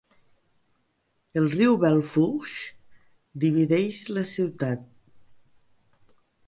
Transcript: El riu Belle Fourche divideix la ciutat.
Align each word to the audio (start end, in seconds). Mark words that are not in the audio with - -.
El 1.41 1.49
riu 1.51 1.75
Belle 1.85 2.07
Fourche 2.13 3.39
divideix 3.47 4.03
la 4.19 4.27
ciutat. 4.35 4.91